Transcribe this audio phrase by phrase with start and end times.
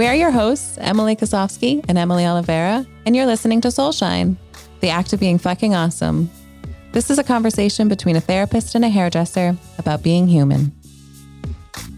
[0.00, 4.38] We're your hosts, Emily Kosofsky and Emily Oliveira, and you're listening to Soulshine,
[4.80, 6.30] the act of being fucking awesome.
[6.92, 10.72] This is a conversation between a therapist and a hairdresser about being human.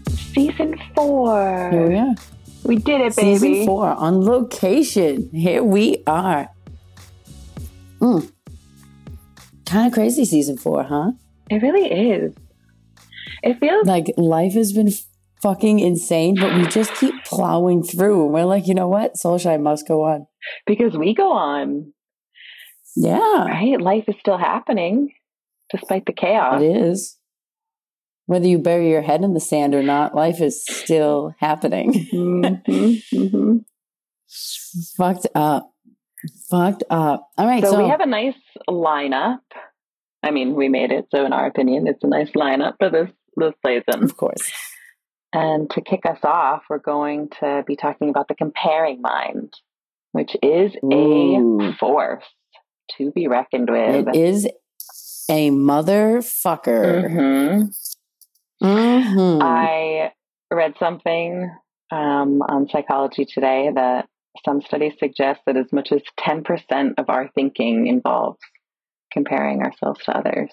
[0.09, 1.69] Season four.
[1.71, 2.15] Here we are.
[2.65, 3.37] We did it, baby.
[3.37, 5.29] Season four on location.
[5.31, 6.49] Here we are.
[8.01, 8.29] Mm.
[9.65, 11.13] Kind of crazy season four, huh?
[11.49, 12.35] It really is.
[13.43, 14.91] It feels Like life has been
[15.43, 18.23] fucking insane, but we just keep plowing through.
[18.25, 19.13] And we're like, you know what?
[19.15, 20.25] Soulshine must go on.
[20.65, 21.93] because we go on,
[22.95, 23.79] Yeah, right?
[23.79, 25.11] Life is still happening
[25.69, 26.61] despite the chaos.
[26.61, 27.17] it is.
[28.25, 31.91] Whether you bury your head in the sand or not, life is still happening.
[32.13, 33.65] Mhm, mhm.
[34.97, 35.69] Fucked up.
[36.49, 37.27] Fucked up.
[37.37, 38.39] All right, So, so, we have a nice
[38.69, 39.39] lineup.
[40.23, 43.09] I mean, we made it, so in our opinion, it's a nice lineup for this
[43.35, 44.03] this season.
[44.03, 44.49] of course.
[45.33, 49.53] And to kick us off, we're going to be talking about the comparing mind,
[50.11, 51.59] which is Ooh.
[51.59, 52.23] a force
[52.97, 54.07] to be reckoned with.
[54.09, 54.47] It is
[55.29, 57.09] a motherfucker.
[57.09, 57.75] Mhm.
[58.61, 59.41] Mhm.
[59.41, 60.13] I
[60.51, 61.49] read something
[61.91, 64.07] um, on psychology today that
[64.45, 68.39] some studies suggest that as much as 10% of our thinking involves
[69.11, 70.51] comparing ourselves to others.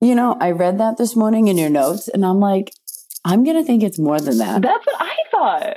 [0.00, 2.72] You know, I read that this morning in your notes, and I'm like,
[3.24, 4.62] I'm gonna think it's more than that.
[4.62, 5.76] That's what I thought.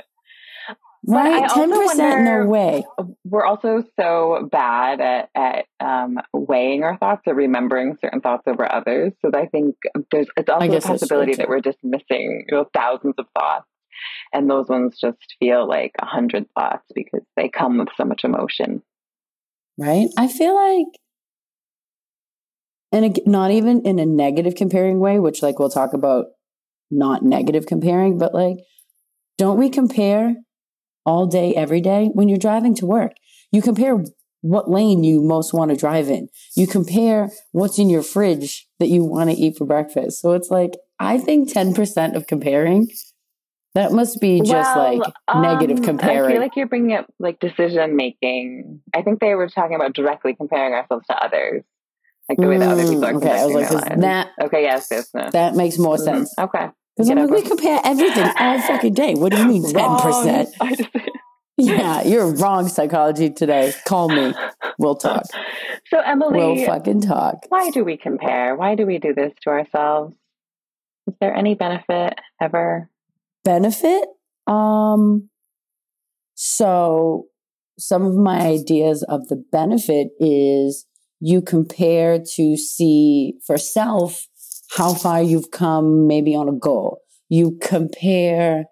[1.08, 1.48] Right?
[1.48, 2.84] Ten percent, no way.
[3.24, 8.70] We're also so bad at, at um, weighing our thoughts or remembering certain thoughts over
[8.70, 9.12] others.
[9.22, 9.76] So I think
[10.10, 13.66] there's it's also a possibility that we're just missing you know, thousands of thoughts.
[14.32, 18.24] And those ones just feel like a hundred thoughts because they come with so much
[18.24, 18.82] emotion.
[19.78, 20.08] Right?
[20.18, 20.86] I feel like,
[22.90, 26.26] and not even in a negative comparing way, which like we'll talk about,
[26.90, 28.58] not negative comparing, but like,
[29.38, 30.36] don't we compare
[31.04, 33.12] all day, every day when you're driving to work?
[33.52, 34.02] You compare
[34.42, 36.28] what lane you most want to drive in.
[36.56, 40.20] You compare what's in your fridge that you want to eat for breakfast.
[40.20, 42.88] So it's like, I think 10% of comparing,
[43.74, 46.24] that must be just Well, like negative comparing.
[46.24, 48.80] I feel like you're bringing up like decision making.
[48.94, 51.62] I think they were talking about directly comparing ourselves to others,
[52.28, 54.28] like the way that other people are Mm, okay, I was like, their 'cause that
[54.42, 55.30] Okay, yes, yes, no.
[55.30, 56.04] that makes more Mhm.
[56.04, 56.34] sense.
[56.38, 56.66] Okay.
[56.96, 59.14] Because I'm like, we compare everything all fucking day.
[59.14, 60.48] What do you mean ten percent?
[60.60, 60.70] Wrong.
[60.70, 60.90] I just-
[61.58, 62.68] Yeah, you're wrong.
[62.68, 63.72] Psychology today.
[63.86, 64.34] Call me.
[64.78, 65.24] We'll talk.
[65.88, 67.36] So Emily, We'll fucking talk.
[67.48, 68.54] why do we compare?
[68.56, 70.14] Why do we do this to ourselves?
[71.06, 72.90] Is there any benefit ever?
[73.44, 74.06] Benefit.
[74.46, 75.30] Um.
[76.34, 77.26] So,
[77.78, 80.86] some of my ideas of the benefit is
[81.20, 84.26] you compare to see for self
[84.76, 87.00] how far you've come, maybe on a goal.
[87.28, 88.66] You compare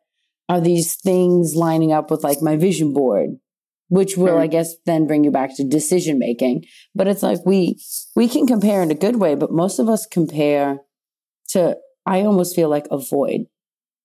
[0.48, 3.30] are these things lining up with like my vision board
[3.88, 4.50] which will i hmm.
[4.50, 6.64] guess then bring you back to decision making.
[6.94, 7.78] But it's like we
[8.16, 10.78] we can compare in a good way but most of us compare
[11.50, 13.42] to i almost feel like avoid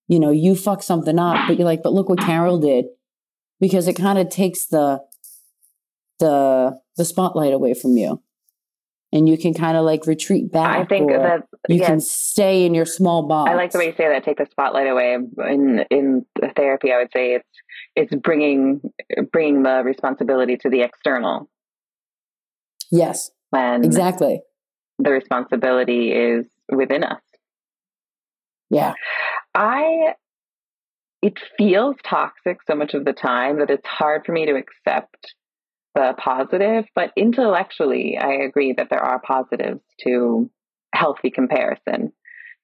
[0.08, 2.86] you know you fuck something up but you're like but look what carol did
[3.60, 5.00] because it kind of takes the
[6.20, 8.22] the the spotlight away from you
[9.12, 12.66] and you can kind of like retreat back I think that you yes, can stay
[12.66, 14.24] in your small box I like the way you say that.
[14.24, 15.16] Take the spotlight away.
[15.16, 16.26] In in
[16.56, 17.50] therapy, I would say it's
[17.96, 18.82] it's bringing
[19.32, 21.50] bringing the responsibility to the external
[22.92, 24.42] yes when exactly
[24.98, 27.22] the responsibility is within us.
[28.70, 28.94] yeah
[29.56, 30.14] I
[31.22, 35.36] it feels toxic so much of the time that it's hard for me to accept
[36.00, 40.50] the positive, but intellectually I agree that there are positives to
[40.96, 42.14] healthy comparison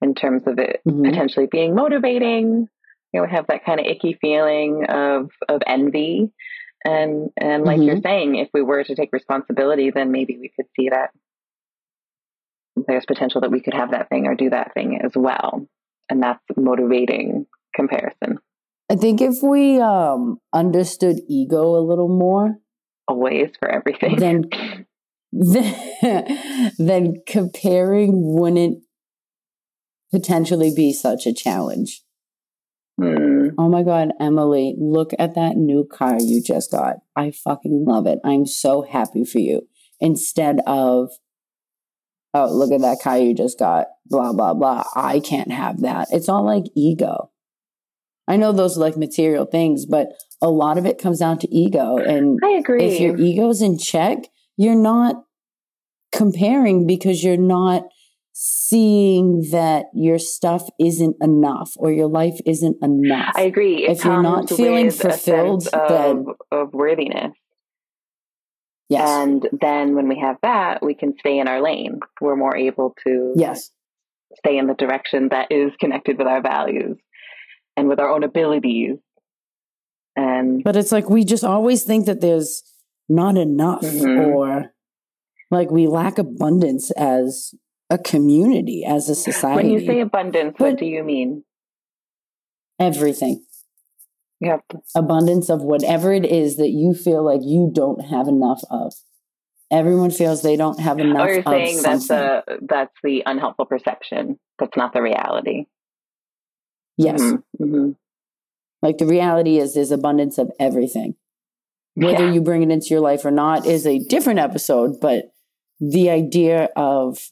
[0.02, 1.04] in terms of it Mhm.
[1.04, 2.68] potentially being motivating.
[3.12, 6.32] You know, we have that kind of icky feeling of of envy.
[6.86, 10.68] And and like you're saying, if we were to take responsibility, then maybe we could
[10.76, 11.10] see that
[12.88, 15.68] there's potential that we could have that thing or do that thing as well.
[16.10, 18.38] And that's motivating comparison.
[18.92, 22.58] I think if we um understood ego a little more,
[23.08, 24.18] Always for everything.
[24.18, 24.50] then
[25.32, 28.84] then, then comparing wouldn't
[30.12, 32.04] potentially be such a challenge.
[32.98, 33.50] Hmm.
[33.58, 36.98] Oh my god, Emily, look at that new car you just got.
[37.16, 38.20] I fucking love it.
[38.24, 39.68] I'm so happy for you.
[40.00, 41.12] Instead of
[42.34, 44.86] oh, look at that car you just got, blah blah blah.
[44.96, 46.08] I can't have that.
[46.12, 47.32] It's all like ego.
[48.28, 51.56] I know those are like material things, but a lot of it comes down to
[51.56, 51.98] ego.
[51.98, 52.84] And I agree.
[52.84, 54.20] if your ego's in check,
[54.58, 55.24] you're not
[56.12, 57.84] comparing because you're not
[58.38, 63.34] seeing that your stuff isn't enough or your life isn't enough.
[63.36, 63.86] I agree.
[63.86, 67.32] It if you're not feeling fulfilled, of, then of worthiness.
[68.90, 72.00] yes, And then when we have that, we can stay in our lane.
[72.20, 73.72] We're more able to yes,
[74.40, 76.98] stay in the direction that is connected with our values
[77.78, 78.98] and with our own abilities.
[80.16, 82.64] And but it's like we just always think that there's
[83.10, 84.34] not enough Mhm.
[84.34, 84.74] or
[85.52, 87.54] like we lack abundance as
[87.90, 89.56] a community, as a society.
[89.70, 91.44] when you say abundance, what do you mean?
[92.80, 93.44] everything.
[94.42, 98.28] You have to, abundance of whatever it is that you feel like you don't have
[98.28, 98.94] enough of.
[99.72, 103.66] Everyone feels they don't have enough or you're of saying that's the that's the unhelpful
[103.66, 104.38] perception.
[104.60, 105.66] That's not the reality.
[106.98, 107.22] yes.
[107.58, 107.92] hmm
[108.82, 111.16] Like the reality is there's abundance of everything.
[111.96, 112.34] Whether Yeah.
[112.34, 115.32] you bring it into your life or not is a different episode, but
[115.80, 117.32] the idea of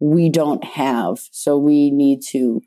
[0.00, 2.60] we don't have, so we need to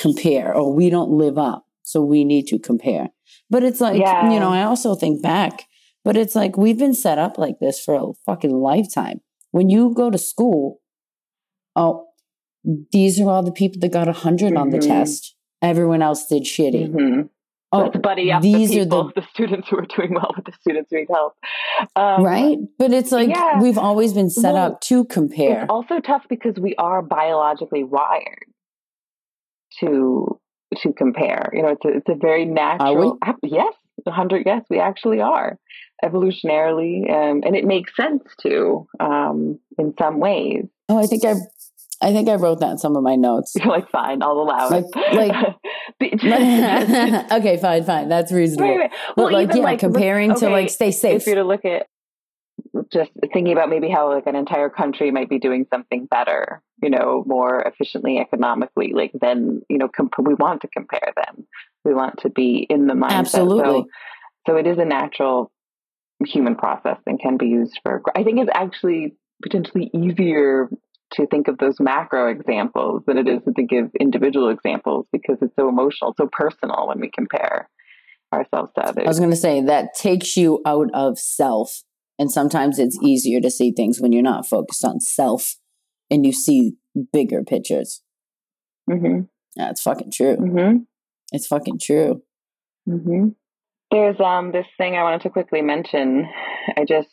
[0.00, 3.10] compare, or we don't live up, so we need to compare.
[3.48, 4.32] But it's like, Yeah.
[4.32, 5.64] you know, I also think back,
[6.04, 9.20] but it's like we've been set up like this for a fucking lifetime.
[9.52, 10.80] When you go to school,
[11.76, 12.06] oh,
[12.92, 14.86] these are all the people that got a 100 on the Mhm.
[14.88, 15.34] test.
[15.64, 16.90] Everyone else did shitty.
[16.90, 17.22] hmm
[17.72, 20.44] Oh, Let's buddy up these the are the the, students who are doing well with
[20.44, 21.34] the students who need help.
[21.96, 22.58] Um, right?
[22.78, 23.60] But it's like yeah.
[23.60, 25.62] we've always been set Well, up to compare.
[25.62, 28.44] It's also tough because we are biologically wired
[29.80, 30.40] to
[30.82, 31.50] to compare.
[31.52, 33.18] You know, it's a, it's a very natural.
[33.22, 33.74] ap- Yes,
[34.06, 34.44] a hundred.
[34.46, 35.58] Yes, we actually are
[36.04, 40.66] evolutionarily, um, and it makes sense to um, in some ways.
[40.88, 41.34] Oh, I think I,
[42.04, 43.52] I think I wrote that in some of my notes.
[43.56, 45.14] You're like, fine, I'll allow Like- it.
[45.14, 45.56] like-
[46.00, 48.08] The- okay, fine, fine.
[48.08, 48.68] That's reasonable.
[48.70, 48.90] Wait, wait.
[49.16, 51.20] But Well, like, even, yeah, like, look- comparing to like stay safe.
[51.22, 51.86] if you're to look at
[52.92, 56.90] just thinking about maybe how like an entire country might be doing something better, you
[56.90, 61.46] know, more efficiently economically, like then you know, comp- we want to compare them.
[61.84, 63.10] We want to be in the mindset.
[63.10, 63.64] Absolutely.
[63.64, 63.86] So,
[64.46, 65.50] so it is a natural
[66.26, 68.02] human process and can be used for.
[68.16, 70.68] I think it's actually potentially easier
[71.12, 75.54] to think of those macro examples than it is to give individual examples because it's
[75.58, 77.68] so emotional, so personal when we compare
[78.32, 79.04] ourselves to others.
[79.04, 81.82] I was going to say that takes you out of self,
[82.18, 85.56] and sometimes it's easier to see things when you're not focused on self,
[86.10, 86.74] and you see
[87.12, 88.02] bigger pictures.
[88.90, 89.20] hmm
[89.56, 90.36] Yeah, it's fucking true.
[90.36, 90.76] hmm
[91.32, 92.22] It's fucking true.
[92.86, 93.28] hmm
[93.90, 96.26] There's um this thing I wanted to quickly mention.
[96.76, 97.08] I just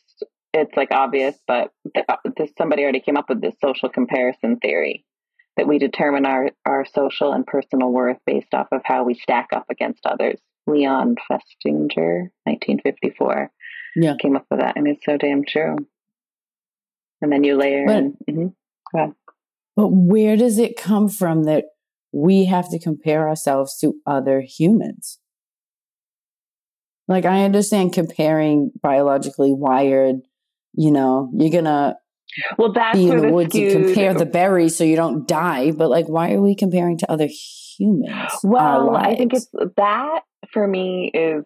[0.54, 4.58] it's like obvious, but th- uh, this somebody already came up with this social comparison
[4.58, 5.06] theory
[5.58, 9.48] that we determine our our social and personal worth based off of how we stack
[9.54, 10.40] up against others.
[10.68, 13.52] Leon Festinger, 1954,
[13.96, 14.16] Yeah.
[14.22, 15.76] came up with that, and it's so damn true.
[17.22, 18.18] And then you layer But- in.
[18.30, 19.16] mhm.
[19.76, 21.66] But where does it come from that
[22.12, 25.20] we have to compare ourselves to other humans?
[27.08, 30.22] Like, I understand comparing biologically wired,
[30.74, 31.96] you know, you're to
[32.58, 35.72] Well, that's be in the the woods and compare the berries so you don't die.
[35.72, 37.28] But, like, why are we comparing to other
[37.78, 38.12] humans?
[38.12, 39.48] Uh, well, I think it's
[39.78, 40.22] that
[40.54, 41.44] for me is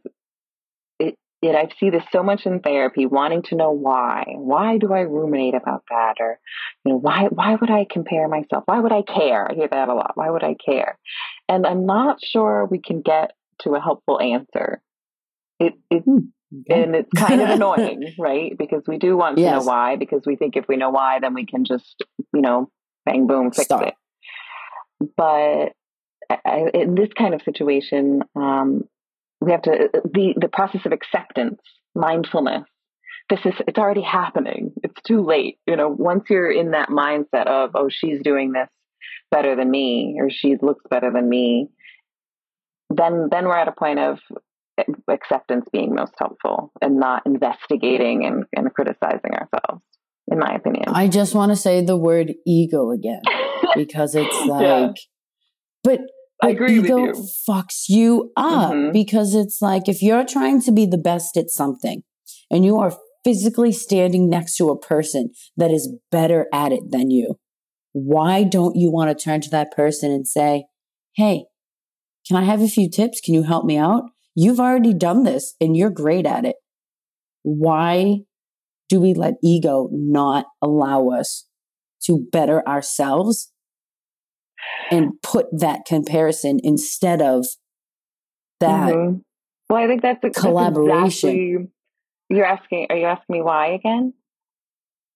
[1.00, 1.16] it.
[1.42, 4.26] It I see this so much in therapy, wanting to know why.
[4.36, 6.40] Why do I ruminate about that, or
[6.84, 8.64] you know, why why would I compare myself?
[8.66, 9.50] Why would I care?
[9.50, 10.12] I hear that a lot.
[10.16, 10.98] Why would I care?
[11.48, 14.82] And I'm not sure we can get to a helpful answer.
[15.60, 16.30] It it hmm.
[16.54, 16.84] Okay.
[16.84, 18.56] and it's kind of annoying, right?
[18.58, 21.34] Because we do want to know why, because we think if we know why, then
[21.34, 22.70] we can just, you know,
[23.06, 23.82] bang, boom, fix Stop.
[23.84, 23.94] it.
[25.18, 25.74] But
[26.46, 28.84] I- in this kind of situation, um,
[29.42, 31.62] we have to the the process of acceptance,
[31.94, 32.64] mindfulness.
[33.30, 34.74] This is it's already happening.
[34.84, 35.58] It's too late.
[35.68, 38.70] You know, once you're in that mindset of oh, she's doing this
[39.32, 41.70] better than me, or she looks better than me,
[42.90, 44.20] then then we're at a point of
[45.10, 49.84] acceptance being most helpful and not investigating and, and criticizing ourselves,
[50.32, 50.86] in my opinion.
[50.88, 53.22] I just want to say the word ego again
[53.76, 54.92] because it's like, Yeah.
[55.84, 56.00] but,
[56.42, 57.28] I but agree with ego you.
[57.50, 58.94] fucks you up Mhm.
[58.94, 62.04] because it's like if you're trying to be the best at something
[62.52, 67.10] and you are physically standing next to a person that is better at it than
[67.10, 67.36] you,
[67.94, 70.66] why don't you want to turn to that person and say,
[71.16, 71.46] Hey,
[72.28, 73.22] can I have a few tips?
[73.22, 74.04] Can you help me out?
[74.36, 76.58] You've already done this and you're great at it.
[77.44, 78.20] Why
[78.90, 81.48] do we let ego not allow us
[82.04, 83.52] to better ourselves
[84.92, 87.46] and put that comparison instead of
[88.60, 88.94] that?
[88.94, 89.22] Mhm.
[89.70, 91.30] Well, I think that's, that's Collaboration.
[91.30, 91.68] exactly-
[92.30, 92.88] you're asking.
[92.90, 94.14] Are you asking me why again?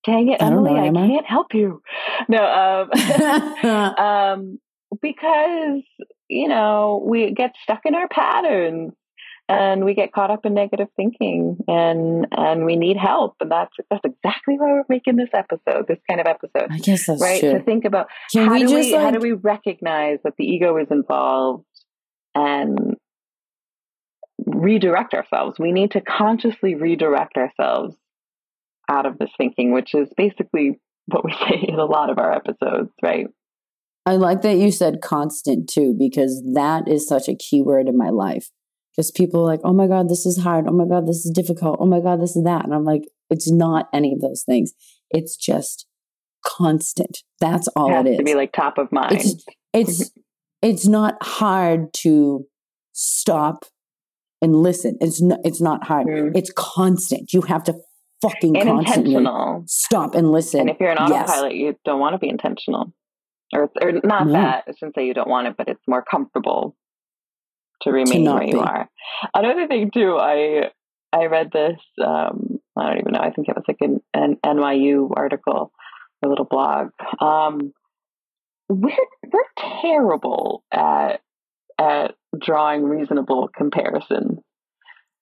[0.06, 1.08] Dang it, Emily, I, am I?
[1.08, 1.82] can't help you.
[2.28, 4.60] No, um, um,
[5.02, 5.84] because
[6.30, 8.94] you know we get stuck in our patterns
[9.50, 13.74] and we get caught up in negative thinking and and we need help and that's
[13.90, 17.40] that's exactly why we're making this episode this kind of episode I guess that's right
[17.40, 17.54] true.
[17.54, 20.46] to think about Can how we do just we how do we recognize that the
[20.46, 21.66] ego is involved
[22.36, 22.96] and
[24.46, 27.96] redirect ourselves we need to consciously redirect ourselves
[28.90, 32.34] out of this thinking which is basically what we say in a lot of our
[32.34, 33.28] episodes right
[34.06, 37.96] I like that you said constant too, because that is such a key word in
[37.96, 38.50] my life.
[38.96, 40.66] Because people are like, oh my God, this is hard.
[40.68, 41.78] Oh my God, this is difficult.
[41.80, 42.66] Oh my God, this is that.
[42.66, 44.74] And I'm like, it's not any of those things.
[45.12, 45.86] It's just
[46.46, 47.20] constant.
[47.40, 48.18] That's all it it is.
[48.18, 50.12] to be like top of mind it's it's
[50.62, 52.46] it's not hard to
[52.94, 53.66] stop
[54.42, 54.98] and listen.
[55.02, 56.08] It's not it's not hard.
[56.08, 56.32] Mm.
[56.36, 57.34] It's constant.
[57.34, 57.76] You have to
[58.22, 60.62] fucking and constantly intentional stop and listen.
[60.62, 61.30] And if you're an Yes.
[61.30, 62.94] autopilot, you don't want to be intentional.
[63.54, 64.34] Or, or not No.
[64.34, 64.66] that.
[64.68, 66.76] I shouldn't say you don't want it, but it's more comfortable
[67.82, 68.60] to remain not where you be.
[68.60, 68.90] are.
[69.34, 70.72] Another thing too, I
[71.12, 71.80] I read this.
[72.04, 73.20] Um, I don't even know.
[73.20, 75.72] I think it was like an, an NYU article,
[76.24, 76.90] a little blog.
[77.20, 77.74] Um,
[78.68, 78.92] we're
[79.32, 81.22] we're terrible at
[81.80, 84.40] at drawing reasonable comparisons.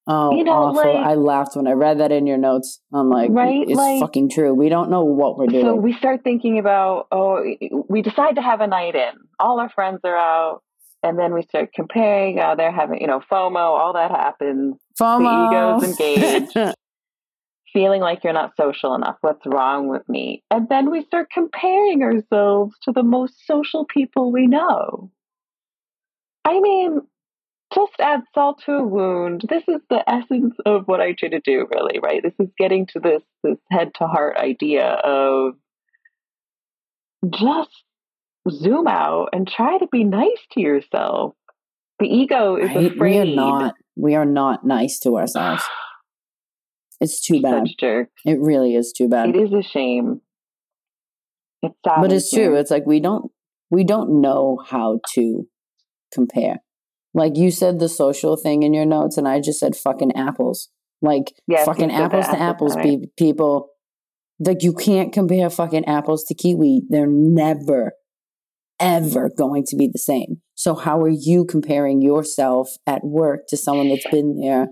[0.10, 0.84] Oh, You know, awful.
[0.94, 2.82] like- I laughed when I read that in your notes.
[2.94, 4.54] I'm like, Right, it's like- fucking true.
[4.54, 5.66] We don't know what we're doing.
[5.66, 7.44] So we start thinking about, oh,
[7.90, 9.12] we decide to have a night in.
[9.38, 10.62] All our friends are out.
[11.04, 12.40] And then we start comparing.
[12.40, 14.76] Oh, they're having, you know, FOMO, all that happens.
[15.00, 15.48] FOMO.
[15.48, 16.76] ego's engaged.
[17.74, 19.18] Feeling like you're not social enough.
[19.22, 20.44] What's wrong with me?
[20.50, 25.12] And then we start comparing ourselves to the most social people we know.
[26.44, 27.02] I mean,
[27.74, 29.44] just add salt to a wound.
[29.50, 32.24] This is the essence of what I try to do, really, right?
[32.24, 35.56] This is getting to this this head to heart idea of
[37.30, 37.84] just
[38.50, 41.34] zoom out and try to be nice to yourself.
[42.00, 42.92] The ego is Right?
[42.92, 43.00] afraid.
[43.26, 43.76] We are not.
[43.96, 45.64] We are not nice to ourselves.
[47.00, 47.68] It's too bad.
[48.26, 49.30] It really is too bad.
[49.30, 50.22] It is a shame.
[51.62, 52.02] It's sad.
[52.02, 52.56] but it's true.
[52.56, 53.32] It's like we don't
[53.70, 55.48] we don't know how to
[56.12, 56.64] compare.
[57.14, 60.70] Like you said the social thing in your notes, and I just said fucking apples.
[61.02, 63.00] Like Yes, fucking apples to apples, apples, right.
[63.18, 63.70] people.
[64.40, 66.82] Like you can't compare fucking apples to kiwi.
[66.90, 67.92] They're never,
[68.80, 70.42] ever going to be the same.
[70.56, 74.68] So how are you comparing yourself at work to someone that's been there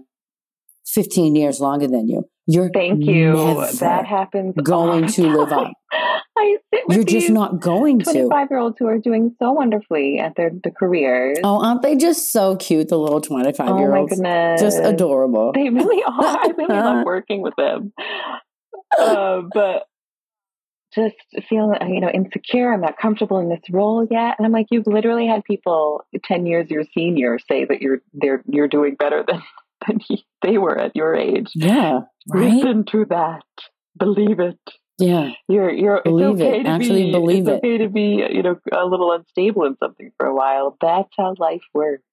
[0.85, 2.23] fifteen years longer than you?
[2.47, 3.33] You're Thank you.
[3.79, 4.53] that happens.
[4.63, 5.71] going to live up.
[6.37, 8.03] I sit with You're just not going to.
[8.03, 11.39] 25 year olds who are doing so wonderfully at their the careers.
[11.43, 14.11] Oh, aren't they just so cute, the little 25 Oh year my olds?
[14.13, 14.61] goodness.
[14.61, 15.53] Just adorable.
[15.53, 16.11] They really are.
[16.13, 17.93] I really love working with them.
[18.99, 19.83] Uh, but
[20.95, 21.15] just
[21.49, 22.73] feeling, uh, you know, insecure.
[22.73, 24.35] I'm not comfortable in this role yet.
[24.37, 28.41] And I'm like, you've literally had people 10 years your senior say that you're they're
[28.47, 29.41] you're doing better than
[29.87, 31.51] than he, they were at your age.
[31.53, 32.53] Yeah, right?
[32.53, 33.43] Listen to that.
[33.97, 34.57] Believe it.
[34.97, 36.63] Yeah, You're you're Believe it's okay it.
[36.63, 37.53] to Actually be, believe it's it.
[37.57, 40.77] okay to be you know a little unstable in something for a while.
[40.79, 42.03] That's how life works.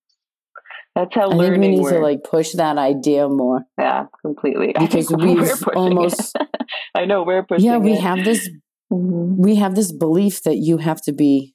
[0.96, 1.92] That's how I think we need works.
[1.94, 4.74] to like push that idea more yeah, completely.
[4.78, 6.36] Because we've we're almost.
[6.94, 7.64] I know we're pushing.
[7.66, 8.00] yeah, we it.
[8.00, 8.50] have this,
[8.92, 9.36] Mhm.
[9.38, 11.54] we have this belief that you have to be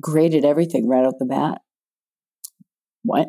[0.00, 1.60] great at everything right off the bat.
[3.02, 3.28] What?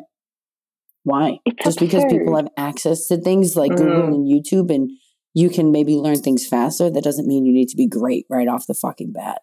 [1.04, 1.38] Why?
[1.46, 4.14] It's Just because people have access to things like Google Mm.
[4.14, 4.90] and YouTube and
[5.34, 8.48] you can maybe learn things faster, that doesn't mean you need to be great right
[8.48, 9.40] off the fucking bat.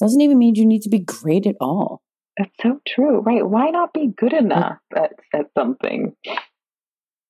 [0.00, 2.02] Doesn't even mean you need to be great at all.
[2.36, 3.48] That's so true, right?
[3.48, 6.16] Why not be good enough at at something?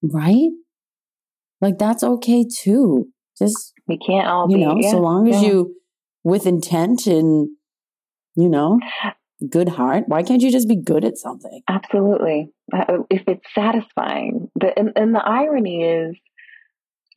[0.03, 0.51] Right?
[1.61, 3.09] Like that's okay too.
[3.39, 4.65] Just We can't all you be.
[4.65, 5.49] know, yeah, so long as yeah.
[5.49, 5.75] you
[6.25, 7.49] with intent and
[8.37, 8.81] you know,
[9.49, 11.61] good heart, why can't you just be good at something?
[11.69, 12.51] Absolutely.
[12.73, 14.51] Uh, if it's satisfying.
[14.57, 16.17] The, and, and the irony is,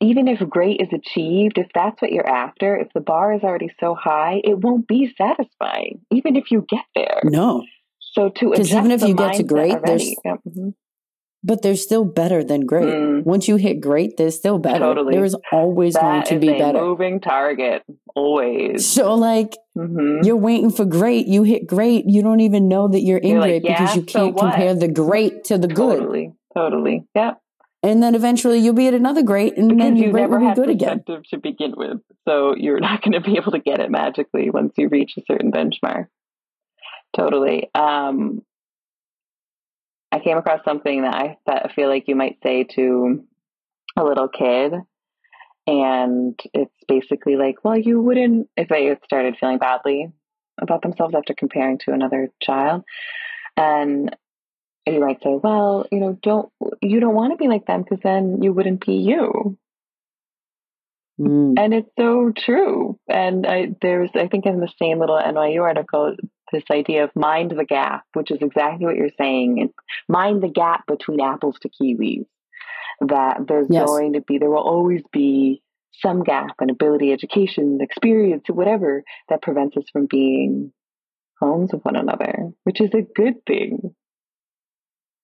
[0.00, 3.70] even if great is achieved, if that's what you're after, if the bar is already
[3.80, 7.20] so high, it won't be satisfying, even if you get there.
[7.24, 7.64] No.
[7.98, 10.74] So to 'Cause even if you get to great, already, there's- yeah, mhm.
[11.44, 12.88] But they're still better than great.
[12.92, 13.24] Mm.
[13.24, 14.80] Once you hit great, they're still better.
[14.80, 15.14] Totally.
[15.14, 16.80] There is always going to be a better.
[16.80, 17.84] moving target,
[18.16, 18.86] always.
[18.86, 23.02] So like hmm you're waiting for great, you hit great, you don't even know that
[23.02, 24.50] you're in You're like, great because you can't what?
[24.50, 26.00] compare the great to the good.
[26.00, 27.06] Totally, totally.
[27.14, 27.34] Yeah.
[27.84, 30.44] And then eventually you'll be at another great and Because then you great never be
[30.46, 31.04] had good again.
[31.06, 31.98] to begin with.
[32.26, 35.22] So you're not going to be able to get it magically once you reach a
[35.30, 36.08] certain benchmark.
[37.16, 37.70] Totally.
[37.74, 38.42] Um,
[40.10, 43.24] I came across something that I, that feel like you might say to
[43.96, 44.72] a little kid.
[45.66, 50.08] and it's basically like, well, you wouldn't if they started feeling badly
[50.60, 52.84] about themselves after comparing to another child,
[53.56, 54.16] and
[54.86, 56.50] you might say, well, you know, don't
[56.80, 59.58] you don't want to be like them because then you wouldn't be you.
[61.20, 61.58] Mm.
[61.58, 62.98] And it's so true.
[63.08, 66.14] And I, there's, I think, in the same little NYU article,
[66.52, 69.60] this idea of mind the gap, which is exactly what you're saying.
[69.60, 69.70] And
[70.08, 72.26] mind the gap between apples to kiwis.
[73.00, 73.86] That there's yes.
[73.86, 75.62] going to be, there will always be
[76.02, 80.72] some gap in ability, education, experience, whatever that prevents us from being
[81.38, 83.94] clones of one another, which is a good thing.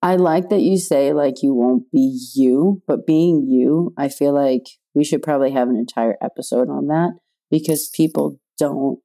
[0.03, 4.35] I like that you say like you won't be you, but being you, I feel
[4.35, 7.13] like we should probably have an entire episode on that
[7.51, 8.99] because people don't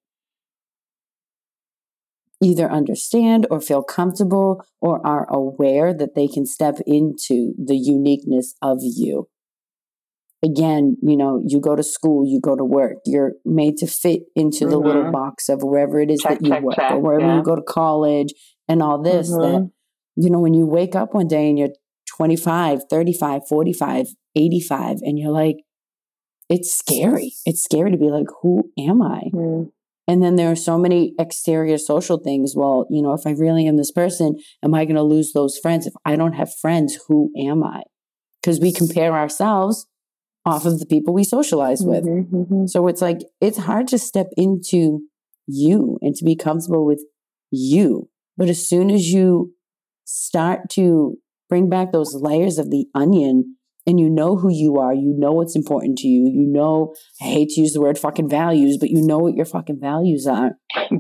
[2.41, 8.55] either understand or feel comfortable or are aware that they can step into the uniqueness
[8.61, 9.27] of you.
[10.41, 14.21] Again, you know, you go to school, you go to work, you're made to fit
[14.35, 14.69] into mm-hmm.
[14.69, 15.11] the little mm-hmm.
[15.11, 17.37] box of wherever it is check, that you check, work check, or wherever yeah.
[17.37, 18.33] you go to college
[18.69, 19.41] and all this mm-hmm.
[19.41, 19.71] that,
[20.15, 21.69] you know, when you wake up one day and you're
[22.07, 25.57] 25, 35, 45, 85, and you're like,
[26.49, 27.33] it's scary.
[27.45, 29.23] It's scary to be like, who am I?
[29.33, 29.71] Mm.
[30.09, 32.55] And then there are so many exterior social things.
[32.55, 35.59] Well, you know, if I really am this person, am I going to lose those
[35.59, 35.85] friends?
[35.85, 37.83] If I don't have friends, who am I?
[38.41, 39.85] Because we compare ourselves
[40.47, 42.05] off of the people we socialize with.
[42.05, 42.65] Mm-hmm, mm-hmm.
[42.65, 45.01] So it's like, it's hard to step into
[45.45, 47.03] you and to be comfortable with
[47.51, 48.09] you.
[48.35, 49.53] But as soon as you
[50.05, 51.17] start to
[51.49, 53.57] bring back those layers of the onion
[53.89, 57.25] and you know who you are, you know what's important to you, you know, I
[57.25, 60.51] hate to use the word fucking values, but you know what your fucking values are.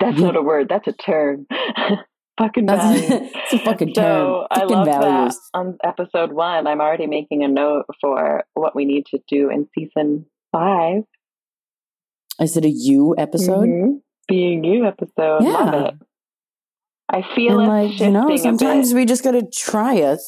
[0.00, 1.46] that's not a word, that's a term.
[2.38, 3.04] fucking values.
[3.10, 4.04] it's a fucking term.
[4.04, 5.34] So fucking I love values.
[5.34, 9.50] that on episode one, I'm already making a note for what we need to do
[9.50, 11.02] in season five.
[12.40, 13.68] Is it a you episode?
[13.68, 13.90] Mm-hmm.
[14.28, 15.42] Being you episode.
[15.42, 15.50] Yeah.
[15.50, 15.94] Love it.
[17.10, 20.20] I feel and like you know sometimes we just got to try it,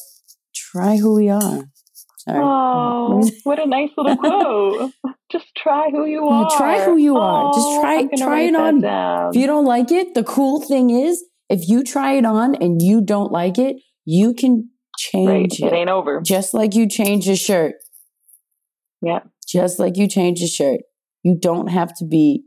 [0.53, 1.63] try who we are.
[2.27, 2.39] Sorry.
[2.43, 4.91] Oh, what a nice little quote.
[5.31, 6.49] Just try who you are.
[6.49, 7.53] Yeah, try who you oh, are.
[7.53, 8.81] Just try try it on.
[8.81, 9.29] Down.
[9.29, 12.81] If you don't like it, the cool thing is if you try it on and
[12.81, 15.71] you don't like it, you can change right.
[15.71, 15.73] it.
[15.73, 16.21] It ain't over.
[16.21, 17.75] Just like you change a shirt.
[19.01, 19.19] Yeah.
[19.47, 20.81] Just like you change a shirt.
[21.23, 22.43] You don't have to be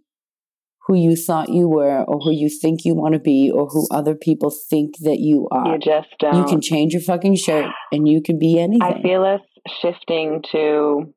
[0.87, 3.87] who you thought you were or who you think you want to be or who
[3.91, 5.75] other people think that you are.
[5.75, 6.35] You just don't.
[6.35, 8.83] You can change your fucking shirt and you can be anything.
[8.83, 9.41] I feel us
[9.81, 11.13] shifting to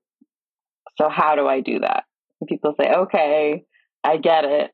[0.98, 2.04] so how do I do that?
[2.40, 3.66] And people say, okay,
[4.04, 4.72] I get it.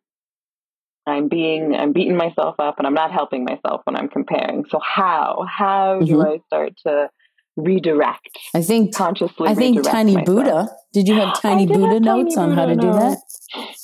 [1.08, 4.66] I'm being, I'm beating myself up and I'm not helping myself when I'm comparing.
[4.70, 6.22] So how, how do mm-hmm.
[6.22, 7.10] I start to
[7.56, 8.38] redirect?
[8.54, 9.48] I think consciously.
[9.48, 10.26] I think Tiny myself?
[10.26, 10.70] Buddha.
[10.94, 12.84] Did you have Tiny Buddha notes Tiny on Buddha how to notes.
[12.84, 13.76] do that?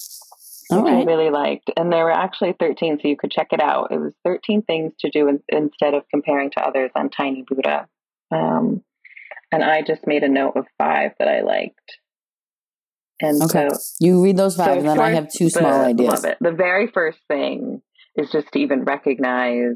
[0.71, 1.07] All which right.
[1.07, 1.71] I really liked.
[1.77, 3.91] And there were actually 13, so you could check it out.
[3.91, 7.87] It was 13 things to do in, instead of comparing to others on Tiny Buddha.
[8.31, 8.83] Um,
[9.55, 11.97] and I just made a note of five that I liked.
[13.21, 13.69] And okay.
[13.71, 16.09] so you read those five, so and then I have two small the, ideas.
[16.09, 16.37] Love it.
[16.41, 17.81] The very first thing
[18.15, 19.75] is just to even recognize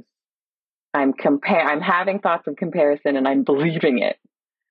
[0.93, 4.17] I'm compare I'm having thoughts of comparison and I'm believing it.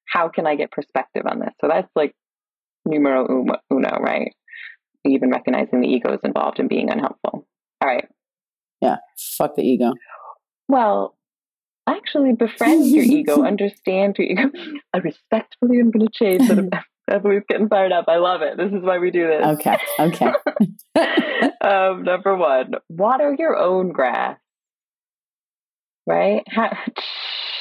[0.07, 1.55] How can I get perspective on this?
[1.61, 2.15] So that's like
[2.85, 3.27] numero
[3.71, 4.33] uno, right?
[5.05, 7.47] Even recognizing the ego is involved in being unhelpful.
[7.81, 8.07] All right.
[8.81, 8.97] Yeah.
[9.37, 9.93] Fuck the ego.
[10.69, 11.18] Well,
[11.97, 14.51] actually befriend your ego, understand your ego.
[14.93, 16.85] I respectfully am going to change that.
[17.11, 18.05] Emily's getting fired up.
[18.07, 18.59] I love it.
[18.59, 19.47] This is why we do this.
[19.47, 19.79] Okay.
[19.99, 20.27] Okay.
[21.63, 24.39] um, number one, water your own grass.
[26.07, 26.43] Right?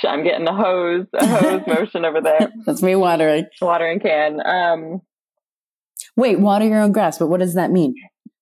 [0.05, 2.51] I'm getting a hose, a hose motion over there.
[2.65, 3.45] That's me watering.
[3.61, 4.45] Watering can.
[4.45, 5.01] Um,
[6.17, 7.95] Wait, water your own grass, but what does that mean?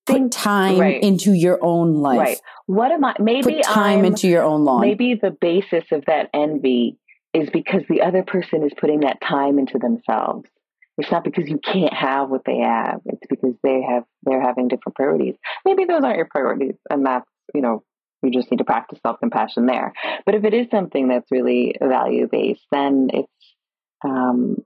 [0.06, 1.02] Put time right.
[1.02, 2.20] into your own life.
[2.20, 2.38] Right.
[2.68, 3.15] What am I?
[3.20, 4.82] Maybe Put time I'm, into your own lawn.
[4.82, 6.98] Maybe the basis of that envy
[7.34, 10.50] is because the other person is putting that time into themselves.
[10.98, 13.02] It's not because you can't have what they have.
[13.06, 15.36] It's because they have they're having different priorities.
[15.65, 17.84] Maybe those aren't your priorities, and that's you know
[18.24, 19.94] you just need to practice self compassion there.
[20.26, 23.56] But if it is something that's really value based, then it's
[24.04, 24.58] um,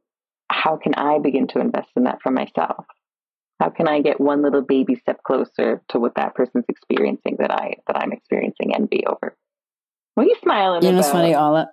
[0.51, 2.85] how can I begin to invest in that for myself?
[3.59, 7.51] How can I get one little baby step closer to what that person's experiencing that
[7.51, 9.35] I that I'm experiencing envy over?
[10.15, 10.83] What are you smiling?
[10.83, 11.33] You know, it's funny.
[11.33, 11.67] All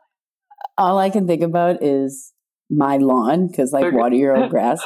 [0.76, 2.32] all I can think about is
[2.68, 4.80] my lawn because like water your own grass.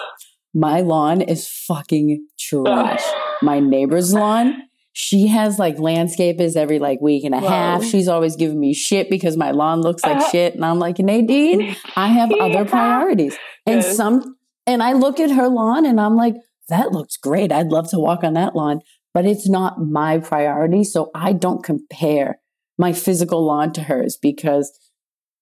[0.53, 3.03] My lawn is fucking trash.
[3.43, 7.49] my neighbor's lawn, she has like landscapers every like week and a Whoa.
[7.49, 7.85] half.
[7.85, 10.55] She's always giving me shit because my lawn looks like uh, shit.
[10.55, 13.37] And I'm like, Nadine, I have other priorities.
[13.67, 14.37] And some
[14.67, 16.35] And I look at her lawn and I'm like,
[16.71, 17.53] that looks great.
[17.53, 18.81] I'd love to walk on that lawn,
[19.13, 20.85] but it's not my priority.
[20.85, 22.41] So I don't compare
[22.79, 24.73] my physical lawn to hers because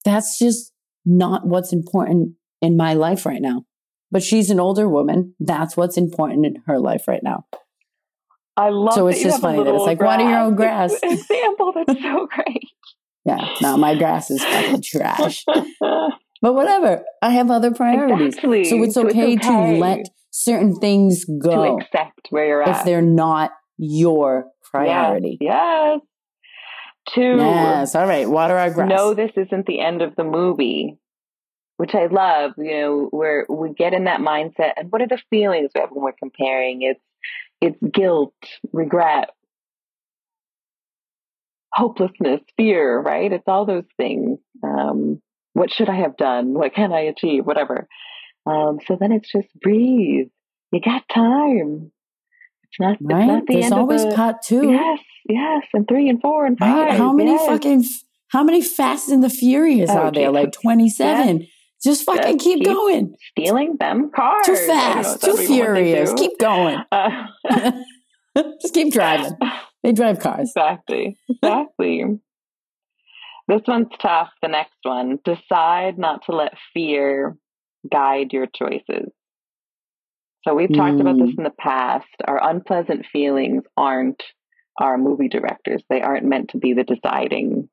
[0.05, 0.73] that's just
[1.07, 3.65] not what's important in my life right now.
[4.11, 5.35] But she's an older woman.
[5.39, 7.45] That's what's important in her life right now.
[8.57, 8.95] I love.
[8.95, 10.93] So it's just funny that it's like water your own grass.
[11.01, 12.65] Example that's so great.
[13.25, 15.45] yeah, no, my grass is fucking trash.
[16.41, 18.35] But whatever, I have other priorities.
[18.35, 18.65] Exactly.
[18.65, 19.75] So it's okay, it's okay.
[19.75, 21.79] to let certain things go.
[21.79, 22.81] to accept where you're at.
[22.81, 25.39] if they're not your priority.
[25.41, 26.01] Yes.
[27.15, 27.95] To Yes.
[27.95, 28.29] All right.
[28.29, 28.91] Water our grass.
[28.91, 30.99] no, this isn't the end of the movie,
[31.79, 32.53] which I love.
[32.59, 35.91] You know, where we get in that mindset, and what are the feelings we have
[35.91, 36.83] when we're comparing?
[36.83, 37.01] It's
[37.61, 38.35] it's guilt,
[38.73, 39.31] regret,
[41.73, 43.01] hopelessness, fear.
[43.01, 43.33] Right?
[43.33, 44.39] It's all those things.
[44.63, 45.23] Um,
[45.55, 46.53] what should I have done?
[46.53, 47.47] What can I achieve?
[47.47, 47.89] Whatever.
[48.49, 50.29] Um, so then it's just breathe.
[50.73, 51.93] You got time.
[52.65, 52.97] It's not.
[53.01, 53.21] right?
[53.21, 54.71] It's not the There's end always the, part two.
[54.71, 56.89] Yes, yes, and three and four and five.
[56.89, 56.97] Right?
[56.99, 57.47] How many yes.
[57.47, 57.85] fucking,
[58.29, 60.31] how many Fast and the Furious Oh, are there?
[60.31, 61.47] Like 27.
[61.83, 63.15] Just fucking Just keep, keep going.
[63.31, 64.45] stealing them cars?
[64.45, 66.13] Too don't know, fast, too what we want to furious.
[66.15, 66.79] Keep going.
[66.91, 67.27] Uh,
[68.61, 69.33] Just keep driving.
[69.85, 70.51] They drive cars.
[70.57, 72.19] exactly, exactly.
[73.47, 74.29] this one's tough.
[74.43, 77.37] The next one: decide not to let fear
[77.91, 79.11] guide your choices.
[80.47, 81.39] So we've talked about this Mm.
[81.39, 82.07] in the past.
[82.27, 84.23] Our unpleasant feelings aren't
[84.81, 85.83] our movie directors.
[85.91, 87.69] They aren't meant to be the deciding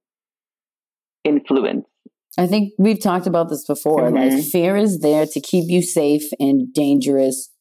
[1.24, 1.86] influence.
[2.38, 4.10] I think we've talked about this before.
[4.10, 4.52] Like Mhm.
[4.52, 7.52] fear is there to keep you safe in dangerous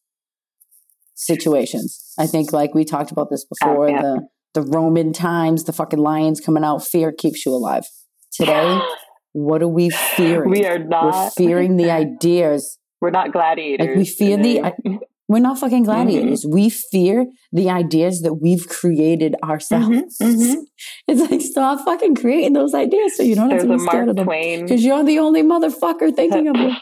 [1.14, 2.12] situations.
[2.19, 4.03] I think like we talked about this before, Uh, yeah.
[4.03, 7.88] the the Roman times, the fucking lions coming out, fear keeps you alive.
[8.31, 8.79] Today,
[9.35, 10.51] what are we fearing?
[10.51, 12.79] we are We're not fearing the ideas.
[13.03, 13.87] We're not gladiators.
[13.88, 14.73] Like We fear the.
[15.27, 15.92] We're not fucking Mm-hmm.
[15.92, 16.44] gladiators.
[16.47, 20.18] We fear the ideas that we've created ourselves.
[20.23, 20.57] Mhm, mhm.
[21.09, 24.07] It's like stop fucking creating those ideas so you don't There's have to be scared
[24.07, 24.62] Mark of them.
[24.66, 26.77] Because you're the only motherfucker thinking of it.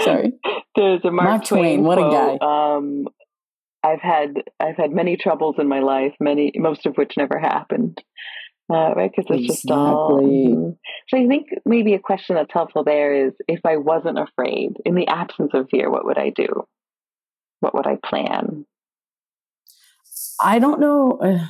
[0.00, 0.32] Sorry.
[0.76, 3.06] There's a Mark, Mark Twain, what a quote, Um,
[3.84, 8.02] I've had I've had many troubles in my life, many most of which never happened.
[8.70, 10.18] Uh, right, because it's just all.
[10.18, 10.54] Exactly.
[10.54, 10.76] Mhm.
[11.08, 14.94] So I think maybe a question that's helpful there is: if I wasn't afraid, in
[14.94, 16.66] the absence of fear, what would I do?
[17.60, 18.66] What would I plan?
[20.42, 21.18] I don't know.
[21.22, 21.46] uh,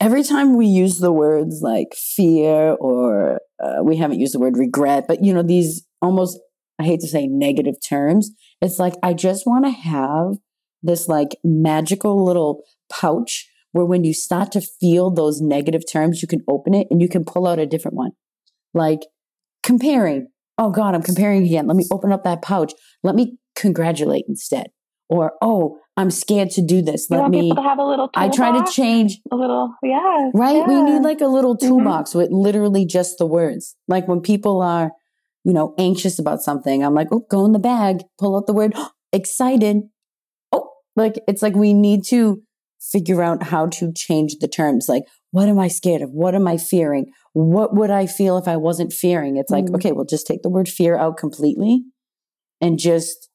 [0.00, 4.56] Every time we use the words like fear or uh, we haven't used the word
[4.56, 6.38] regret, but you know, these almost,
[6.78, 8.30] I hate to say negative terms.
[8.62, 10.36] It's like, I just want to have
[10.84, 16.28] this like magical little pouch where when you start to feel those negative terms, you
[16.28, 18.12] can open it and you can pull out a different one.
[18.74, 19.00] Like
[19.62, 20.28] comparing.
[20.56, 21.66] Oh God, I'm comparing again.
[21.66, 22.72] Let me open up that pouch.
[23.02, 24.68] Let me congratulate instead.
[25.10, 27.08] Or, oh, I'm scared to do this.
[27.10, 27.50] Let me.
[27.56, 28.10] have a little.
[28.14, 29.72] I try to change, a little.
[29.82, 30.30] Yeah.
[30.34, 30.66] right?
[30.68, 31.60] We need like a little Mhm.
[31.68, 33.74] toolbox with literally just the words.
[33.88, 34.92] Like when people are,
[35.44, 38.52] you know, anxious about something, I'm like, oh, go in the bag, pull out the
[38.52, 38.74] word
[39.12, 39.82] excited.
[40.52, 42.42] Oh, like it's like we need to
[42.80, 44.88] figure out how to change the terms.
[44.88, 46.10] Like, what am I scared of?
[46.10, 47.06] What am I fearing?
[47.32, 49.36] What would I feel if I wasn't fearing?
[49.36, 49.74] It's like, Mhm.
[49.76, 51.84] okay, well, just take the word fear out completely
[52.60, 53.28] and just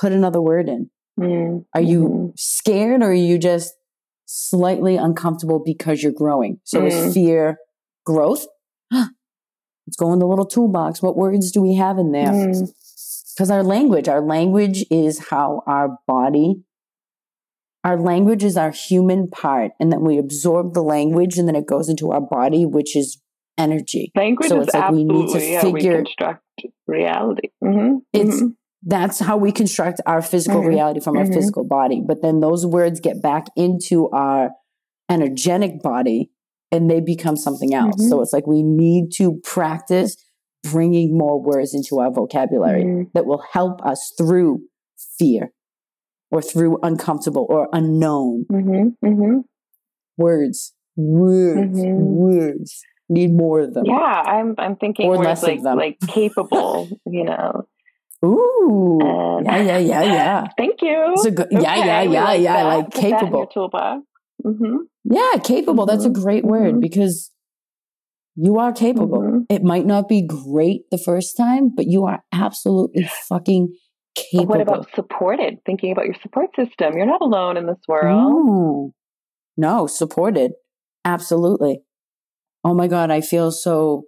[0.00, 0.90] put another word in.
[1.20, 2.32] Mm, Are you mhm.
[2.38, 3.74] scared or are you just
[4.26, 6.58] slightly uncomfortable because you're growing?
[6.64, 6.86] So Mm.
[6.88, 7.58] is fear
[8.04, 8.46] growth?
[8.90, 11.02] Let's go in the little toolbox.
[11.02, 12.30] What words do we have in there?
[12.32, 12.72] Mm.
[13.36, 16.62] Because our language, our language is how our body,
[17.84, 19.72] our language is our human part.
[19.78, 23.20] And then we absorb the language and then it goes into our body, which is
[23.58, 24.10] energy.
[24.16, 26.42] Language So is it's like we need to absolutely how we figure- construct
[26.86, 27.48] reality.
[27.62, 28.42] hmm It's
[28.86, 30.66] that's how we construct our physical Mhm.
[30.68, 31.32] reality from our Mhm.
[31.34, 32.02] physical body.
[32.06, 34.50] But then those words get back into our
[35.10, 36.30] energetic body
[36.72, 37.96] and they become something else.
[37.96, 38.08] Mhm.
[38.08, 40.16] So it's like we need to practice
[40.70, 44.62] bringing more words into our vocabulary that will help us through
[45.18, 45.52] fear
[46.30, 49.38] or through uncomfortable or unknown hmm hmm
[50.16, 50.72] words.
[50.96, 51.96] Words, Mhm.
[51.98, 52.82] words.
[53.08, 53.84] Need more of them.
[53.86, 55.78] Yeah, I'm I'm thinking Or words less of like them.
[55.78, 56.88] like capable.
[57.06, 57.66] you know.
[58.24, 59.00] Ooh.
[59.02, 60.46] And- yeah, yeah, yeah, yeah.
[60.56, 61.12] Thank you.
[61.14, 62.52] It's a good, yeah, Okay, yeah, we yeah, like yeah.
[62.54, 62.64] that.
[62.64, 63.46] Like Put that in your capable.
[63.46, 64.02] toolbox.
[64.42, 65.84] hmm Yeah, capable.
[65.86, 66.80] That's a Mhm, great word mhm.
[66.80, 67.30] because
[68.36, 69.20] you are capable.
[69.20, 69.46] Mhm.
[69.50, 73.74] It might not be great the first time, but you are absolutely fucking
[74.14, 74.46] capable.
[74.46, 75.58] What about supported?
[75.66, 76.96] Thinking about your support system.
[76.96, 78.18] You're not alone in this world.
[78.18, 78.92] Oh.
[79.56, 80.52] No, supported.
[81.04, 81.82] Absolutely.
[82.64, 84.04] Oh my God, I feel so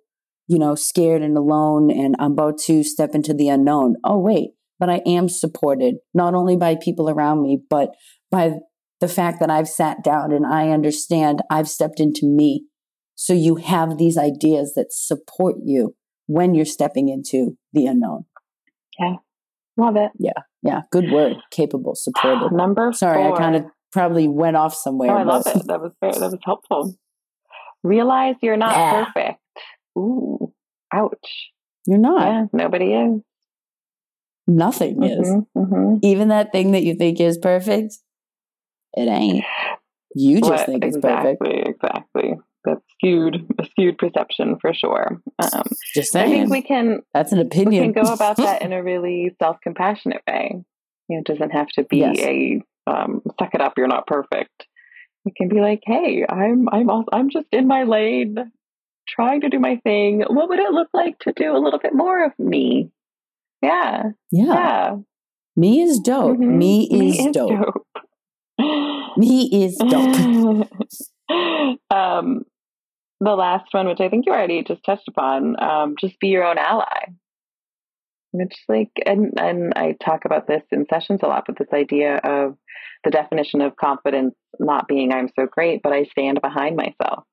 [0.49, 3.97] you know, scared and alone and I'm about to step into the unknown.
[4.05, 7.91] Oh, wait, but I am supported not only by people around me, but
[8.31, 8.53] by
[9.01, 12.67] the fact that I've sat down and I understand I've stepped into me.
[13.15, 18.27] So you have these ideas that support you when you're stepping into the unknown.
[18.99, 19.17] Yeah.
[19.77, 20.11] Love it.
[20.19, 20.33] Yeah.
[20.63, 20.83] Yeah.
[20.91, 21.37] Good word.
[21.51, 22.53] Capable, supported.
[22.53, 23.35] Number Sorry, four.
[23.35, 25.11] I kind of probably went off somewhere.
[25.11, 25.67] Oh, I love it.
[25.67, 26.95] That was very, that was helpful.
[27.83, 29.05] Realize you're not Yeah.
[29.05, 29.39] perfect.
[29.99, 30.53] Ooh,
[30.93, 31.51] ouch.
[31.87, 32.23] You're not.
[32.27, 33.21] Yeah, nobody is.
[34.49, 35.29] Nothing is.
[35.29, 35.99] Mhm, mhm.
[36.03, 37.95] Even that thing that you think is perfect,
[38.97, 39.45] it ain't.
[40.15, 41.43] You just What- think it's perfect.
[41.43, 42.39] exactly, exactly.
[42.67, 45.23] That's skewed, a skewed perception for sure.
[45.39, 45.63] Um,
[45.95, 47.87] Just I think we can That's an opinion.
[47.87, 50.51] we can go about that in a really self compassionate way.
[51.09, 52.19] You know, it doesn't have to be Yes.
[52.19, 54.67] a um, suck it up, you're not perfect.
[55.25, 58.37] It can be like, hey, I'm I'm also, I'm just in my lane,
[59.09, 60.23] trying to do my thing.
[60.29, 62.91] What would it look like to do a little bit more of me?
[63.63, 64.45] Yeah, yeah.
[64.45, 64.97] yeah.
[65.57, 66.37] Me is dope.
[66.37, 66.57] Mhm.
[66.59, 67.87] Me is dope.
[69.17, 70.69] Me is dope.
[71.91, 72.45] um,
[73.21, 76.45] the last one, which I think you already just touched upon, um, just be your
[76.45, 77.07] own ally.
[78.33, 82.17] Which, like, and and I talk about this in sessions a lot, but this idea
[82.17, 82.57] of
[83.05, 87.25] the definition of confidence not being I'm so great, but I stand behind myself.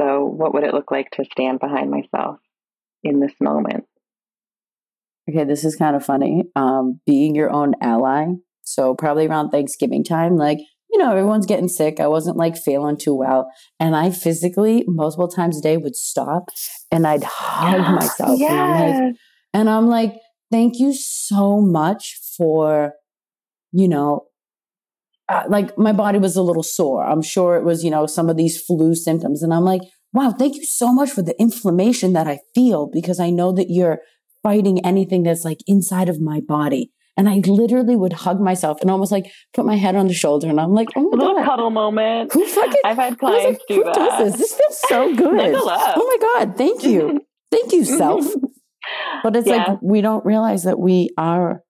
[0.00, 2.38] So, what would it look like to stand behind myself
[3.02, 3.84] in this moment?
[5.28, 6.44] Okay, this is kind of funny.
[6.56, 8.26] Um, being your own ally.
[8.62, 10.58] So probably around Thanksgiving time, like,
[10.94, 11.98] you know, everyone's getting sick.
[11.98, 13.50] I wasn't like feeling too well.
[13.80, 16.50] And I physically multiple times a day would stop
[16.92, 18.38] and I'd hug myself.
[18.40, 19.16] And I'm like,
[19.52, 20.14] And I'm like,
[20.52, 22.92] thank you so much for,
[23.72, 24.26] you know,
[25.28, 27.04] uh, like my body was a little sore.
[27.04, 29.42] I'm sure it was, you know, some of these flu symptoms.
[29.42, 33.18] And I'm like, wow, thank you so much for the inflammation that I feel because
[33.18, 33.98] I know that you're
[34.44, 36.92] fighting anything that's like inside of my body.
[37.16, 40.48] And I literally would hug myself and almost like put my head on the shoulder.
[40.48, 41.44] And I'm like, oh a my little God.
[41.44, 42.32] cuddle moment.
[42.32, 43.94] Who fucking I've had clients like, do who that.
[43.94, 44.40] does this?
[44.40, 45.54] This feels so good.
[45.56, 46.56] Oh my God.
[46.56, 47.20] Thank you.
[47.52, 48.26] Thank you, self.
[49.22, 49.64] But it's Yeah.
[49.68, 51.62] like we don't realize that we are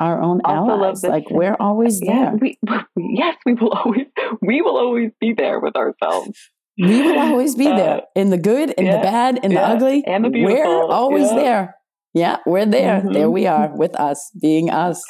[0.00, 1.02] our own allies.
[1.02, 2.86] this- Like we're always Yeah, there.
[2.96, 4.06] we, yes, we will always
[4.40, 6.38] we will always be there with ourselves.
[6.78, 9.60] We will always be Uh, there in the good, in yeah, the bad, in the
[9.60, 10.64] ugly, and the beautiful.
[10.64, 11.34] We're always yeah.
[11.36, 11.76] there.
[12.12, 13.00] Yeah, we're there.
[13.02, 13.12] Mhm.
[13.14, 15.02] There we are with us, being us.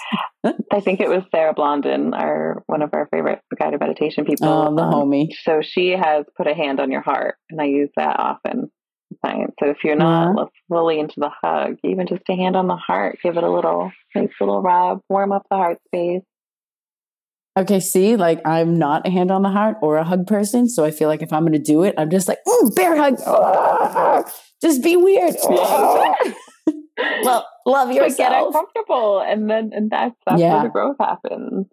[0.72, 4.48] I think it was Sarah Blondin, our one of our favorite guided meditation people.
[4.48, 5.28] Oh, the um, homie.
[5.44, 8.70] So she has put a hand on your heart, and I use that often.
[9.26, 9.52] Science.
[9.58, 10.44] So if you're not Yeah.
[10.68, 13.90] fully into the hug, even just a hand on the heart, give it a little
[14.14, 16.22] nice little rub, warm up the heart space.
[17.58, 20.84] Okay, see, like I'm not a hand on the heart or a hug person, so
[20.84, 23.18] I feel like if I'm going to do it, I'm just like, mm, bear hug,
[23.26, 24.22] Ah,
[24.62, 25.34] just be weird.
[25.42, 26.14] Ah.
[27.22, 28.46] love, love But get yourself.
[28.48, 30.54] uncomfortable, and then and that's that's Yeah.
[30.54, 31.66] where the growth happens.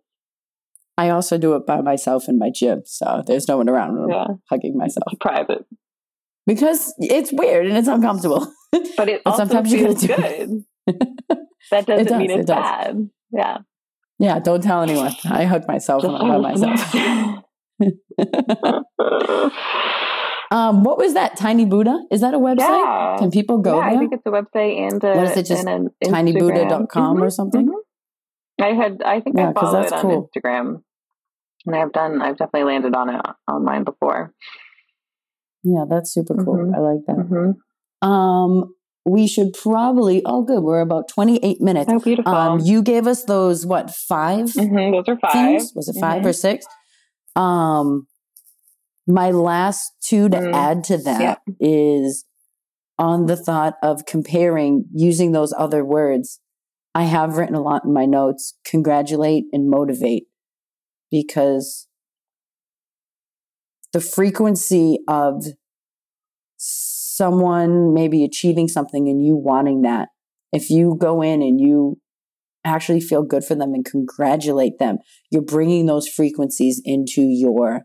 [0.98, 4.26] I also do it by myself in my gym, so there's no one around Yeah,
[4.50, 5.66] hugging myself it's private,
[6.48, 8.52] because it's weird and it's uncomfortable.
[8.98, 10.64] but it But also sometimes you feels do good.
[11.72, 12.64] that doesn't does, mean it it's does.
[12.64, 13.10] bad.
[13.32, 13.58] Yeah,
[14.20, 15.14] yeah, don't tell anyone.
[15.26, 17.44] I hug myself by myself.
[20.68, 21.38] Um, what was that?
[21.38, 22.04] Tiny Buddha?
[22.12, 22.58] Is that a website?
[22.60, 23.16] yeah.
[23.20, 25.66] Can people go yeah, I think it's a website and a, What is it, just
[25.68, 27.22] and an tinybuddha.com Instagram.
[27.22, 27.68] or something?
[27.68, 27.74] Mhm.
[28.60, 30.30] I had, I think Yeah, I follow that's it on cool.
[30.36, 30.82] Instagram,
[31.66, 34.34] and I've done, I've definitely landed on it online before.
[35.64, 36.56] Yeah, that's super cool.
[36.58, 36.76] Mhm.
[36.76, 37.16] I like that.
[38.02, 38.74] hmm Um,
[39.06, 40.22] we should probably.
[40.26, 40.62] Oh, good.
[40.64, 41.90] We're about twenty-eight minutes.
[41.92, 42.34] Oh, beautiful.
[42.34, 45.32] Um, you gave us those what five Mhm, Those are five.
[45.32, 45.74] things?
[45.76, 46.26] Was it 5 Mhm.
[46.26, 46.66] or six?
[47.36, 48.08] Um,
[49.08, 50.54] my last two to Mm.
[50.54, 52.26] add to that is
[53.00, 56.40] on the thought of comparing using those other words.
[56.94, 60.28] I have written a lot in my notes congratulate and motivate
[61.10, 61.88] because
[63.94, 65.46] the frequency of
[66.58, 70.10] someone maybe achieving something and you wanting that,
[70.52, 72.00] if you go in and you
[72.66, 74.98] actually feel good for them and congratulate them,
[75.32, 77.84] you're bringing those frequencies into your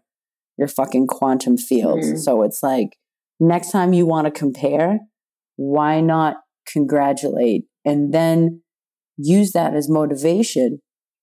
[0.63, 1.99] your fucking quantum field.
[1.99, 2.19] Mm.
[2.19, 2.97] So it's like
[3.41, 5.01] next time you want to compare,
[5.57, 6.37] why not
[6.73, 8.63] congratulate and then
[9.17, 10.79] use that as motivation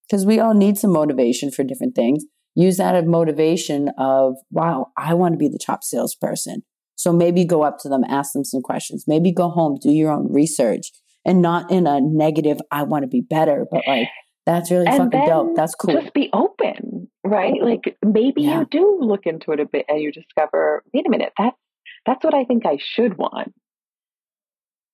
[0.05, 2.25] because we all need some motivation for different things.
[2.53, 6.63] Use that as motivation of, wow, I want to be the top salesperson.
[6.95, 9.05] So maybe go up to them, ask them some questions.
[9.07, 10.91] Maybe go home, do your own research
[11.23, 14.09] and not in a negative, I want to be better, but like,
[14.45, 15.55] that's really And fucking dope.
[15.55, 15.93] That's cool.
[15.99, 17.61] Just be open, right?
[17.61, 18.59] Like maybe Yeah.
[18.59, 21.55] you do look into it a bit and you discover, wait a minute, that's
[22.05, 23.53] that's what I think I should want.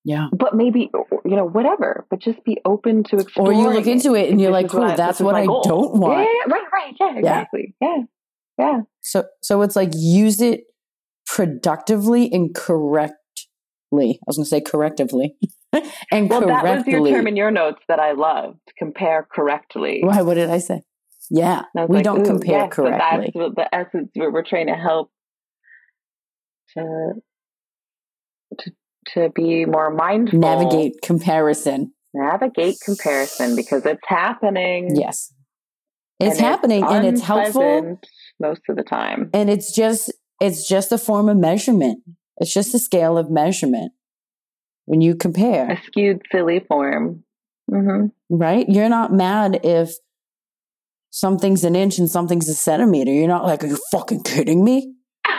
[0.04, 0.28] Yeah.
[0.32, 0.90] But maybe,
[1.24, 3.58] you know, whatever, but just be open to exploring.
[3.58, 5.62] Or you look into it and you're like, cool, what that's what I goal.
[5.62, 6.20] don't want.
[6.28, 6.94] Yeah, right, right.
[7.00, 7.74] Yeah, exactly.
[7.80, 7.96] Yeah.
[8.58, 8.80] Yeah.
[9.02, 10.64] So so it's like use it
[11.26, 13.16] productively and correctly.
[13.92, 15.30] I was going to say correctively.
[16.10, 18.60] and Well, that was your term in your notes that I loved.
[18.78, 20.00] Compare correctly.
[20.02, 20.22] Why?
[20.22, 20.82] What did I say?
[21.30, 23.32] Yeah, I we like, don't compare yes, correctly.
[23.34, 24.10] That's what the essence.
[24.14, 25.10] We're, we're trying to help
[26.74, 27.14] to
[28.58, 28.70] to
[29.14, 30.38] to be more mindful.
[30.38, 31.92] Navigate comparison.
[32.14, 34.94] navigate comparison because it's happening.
[34.94, 35.32] Yes,
[36.20, 38.00] it's and happening, and it's helpful,
[38.40, 39.30] most of the time.
[39.34, 42.02] and it's just it's just a form of measurement.
[42.38, 43.92] It's just a scale of measurement.
[44.86, 45.70] When you compare.
[45.70, 47.24] A skewed, silly form.
[47.70, 48.66] hmm right?
[48.68, 49.90] You're not mad if
[51.10, 53.10] something's an inch and something's a centimeter.
[53.12, 54.94] You're not like, are you fucking kidding me?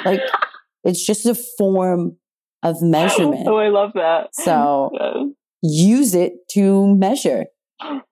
[0.06, 0.22] Like,
[0.84, 2.18] it's just a form
[2.64, 3.48] of measurement.
[3.48, 4.34] Oh, I love that.
[4.34, 5.24] So Yeah.
[5.62, 7.46] use it to measure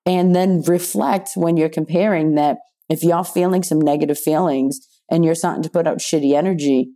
[0.05, 2.57] and then reflect when you're comparing that
[2.89, 6.91] if y'all feeling some negative feelings and you're starting to put out shitty energy,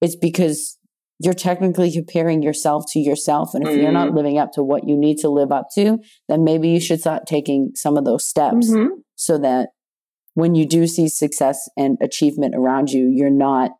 [0.00, 0.77] it's because
[1.20, 3.54] you're technically comparing yourself to yourself.
[3.54, 4.16] And if you're not Mhm.
[4.16, 7.26] living up to what you need to live up to, then maybe you should start
[7.26, 9.02] taking some of those steps Mhm.
[9.16, 9.70] so that
[10.34, 13.72] when you do see success and achievement around you, you're not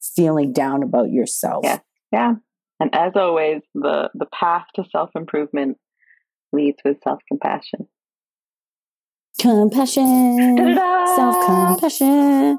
[0.00, 1.64] feeling down about yourself.
[1.64, 1.78] Yeah.
[2.12, 2.34] Yeah.
[2.78, 5.76] And as always, the the path to self improvement
[6.52, 7.88] leads with self compassion.
[9.38, 10.76] Compassion.
[11.16, 12.58] Self compassion.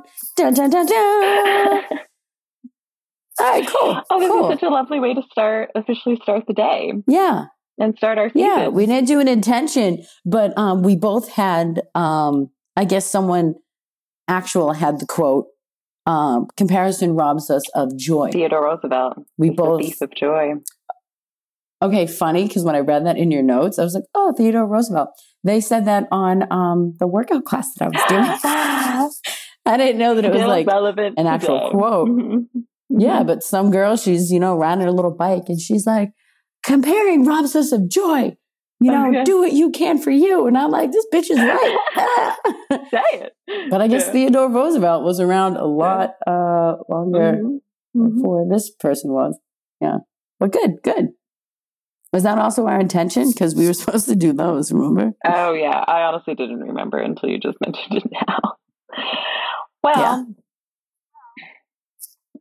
[3.41, 4.01] All right, cool.
[4.11, 4.49] Oh, this cool.
[4.51, 7.45] is such a lovely way to start, officially start the day yeah,
[7.79, 8.41] and start our season.
[8.47, 8.67] yeah.
[8.67, 13.55] We didn't do an intention, but um, we both had, um, I guess, someone
[14.27, 15.47] actual had the quote.
[16.07, 18.31] Um, comparison robs us of joy.
[18.31, 19.17] Theodore Roosevelt.
[19.37, 20.53] We the both thief of joy.
[21.83, 24.65] Okay, funny because when I read that in your notes, I was like, "Oh, Theodore
[24.67, 25.09] Roosevelt."
[25.43, 29.11] They said that on um, the workout class that I was doing.
[29.65, 31.71] I didn't know that it was Still like, relevant an actual today.
[31.71, 32.09] quote.
[32.09, 32.45] Mhm.
[32.97, 33.23] Yeah.
[33.23, 36.11] But some girl, she's you know riding a little bike, and she's like,
[36.63, 38.35] "Comparing robs us of joy."
[38.83, 39.23] You know, Okay.
[39.23, 40.47] do what you can for you.
[40.47, 41.77] And I'm like, this bitch is right.
[42.89, 43.33] Say it.
[43.69, 44.11] but I guess Yeah.
[44.13, 47.59] Theodore Roosevelt was around a lot uh, longer Mhm.
[47.95, 48.15] Mhm.
[48.15, 49.37] before this person was.
[49.79, 49.97] Yeah.
[50.39, 51.09] But good, good.
[52.11, 53.29] Was that also our intention?
[53.29, 55.11] Because we were supposed to do those, remember?
[55.25, 58.55] Oh yeah, I honestly didn't remember until you just mentioned it now.
[59.83, 60.23] Well, Yeah.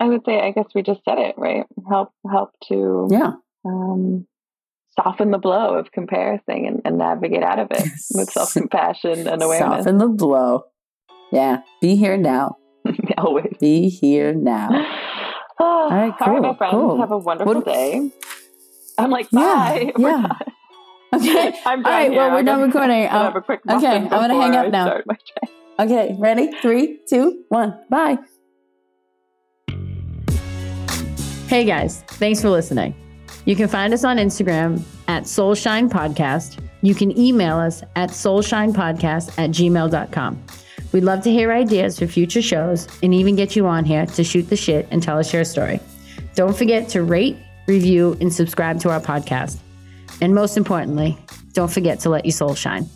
[0.00, 1.64] I would say I guess we just said it right.
[1.88, 3.32] Help help to Yeah.
[3.64, 4.26] um,
[4.98, 9.42] soften the blow of comparison and, and navigate out of it with self compassion and
[9.46, 9.78] awareness.
[9.84, 10.64] Soften the blow.
[11.30, 11.58] Yeah.
[11.80, 12.56] Be here now.
[13.18, 13.54] Always.
[13.60, 14.68] Be here now.
[15.60, 16.70] All right, All right, my friends.
[16.72, 16.98] cool.
[16.98, 18.10] Have a wonderful What- day.
[18.96, 19.92] I'm like, Yeah, bye.
[19.98, 20.22] We're yeah.
[20.22, 20.38] done.
[21.12, 21.54] Okay.
[21.66, 22.10] I'm All right.
[22.10, 23.08] Well, we're done recording.
[23.08, 24.86] Um, a quick okay, I'm gonna hang up now.
[24.86, 25.52] start my day.
[25.80, 26.16] okay.
[26.18, 26.52] Ready?
[26.62, 27.78] Three, two, one.
[27.90, 28.18] Bye.
[31.50, 32.94] Hey guys, thanks for listening.
[33.44, 36.62] You can find us on Instagram at Soulshine Podcast.
[36.80, 40.44] You can email us at soulshinepodcast at gmail.com.
[40.92, 44.22] We'd love to hear ideas for future shows and even get you on here to
[44.22, 45.80] shoot the shit and tell us your story.
[46.36, 47.36] Don't forget to rate,
[47.66, 49.58] review, and subscribe to our podcast.
[50.20, 51.18] And most importantly,
[51.52, 52.88] don't forget to let your soul shine.